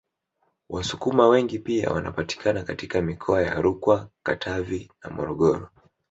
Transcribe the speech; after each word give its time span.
Wasukuma 0.69 1.27
wengi 1.27 1.59
pia 1.59 1.89
wanapatikana 1.89 2.63
katika 2.63 3.01
mikoa 3.01 3.41
ya 3.41 3.61
Rukwa 3.61 4.09
Katavi 4.23 4.91
na 5.03 5.09
Morogoro 5.09 5.69